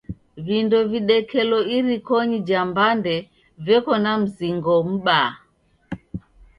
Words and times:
Vindo 0.45 0.77
videkelo 0.93 1.59
irikonyi 1.77 2.37
ja 2.49 2.61
mbande 2.69 3.15
veko 3.65 3.93
na 4.03 4.11
mzingo 4.21 4.75
m'baa. 4.89 5.29